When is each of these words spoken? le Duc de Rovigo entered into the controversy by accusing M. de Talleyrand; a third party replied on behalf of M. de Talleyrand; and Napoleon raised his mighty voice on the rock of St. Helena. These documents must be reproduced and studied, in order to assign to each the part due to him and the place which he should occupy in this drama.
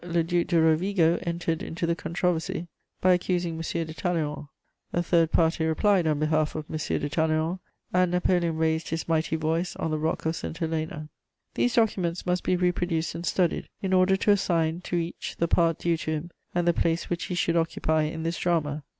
le 0.03 0.23
Duc 0.23 0.47
de 0.47 0.59
Rovigo 0.59 1.19
entered 1.27 1.61
into 1.61 1.85
the 1.85 1.95
controversy 1.95 2.67
by 3.01 3.13
accusing 3.13 3.53
M. 3.53 3.61
de 3.61 3.93
Talleyrand; 3.93 4.47
a 4.93 5.03
third 5.03 5.31
party 5.31 5.63
replied 5.63 6.07
on 6.07 6.17
behalf 6.17 6.55
of 6.55 6.65
M. 6.71 6.77
de 6.77 7.07
Talleyrand; 7.07 7.59
and 7.93 8.09
Napoleon 8.09 8.57
raised 8.57 8.89
his 8.89 9.07
mighty 9.07 9.35
voice 9.35 9.75
on 9.75 9.91
the 9.91 9.99
rock 9.99 10.25
of 10.25 10.35
St. 10.35 10.57
Helena. 10.57 11.07
These 11.53 11.75
documents 11.75 12.25
must 12.25 12.41
be 12.43 12.55
reproduced 12.55 13.13
and 13.13 13.27
studied, 13.27 13.69
in 13.83 13.93
order 13.93 14.17
to 14.17 14.31
assign 14.31 14.81
to 14.85 14.95
each 14.95 15.35
the 15.37 15.47
part 15.47 15.77
due 15.77 15.97
to 15.97 16.09
him 16.11 16.31
and 16.55 16.67
the 16.67 16.73
place 16.73 17.07
which 17.07 17.25
he 17.25 17.35
should 17.35 17.55
occupy 17.55 18.01
in 18.05 18.23
this 18.23 18.39
drama. 18.39 18.83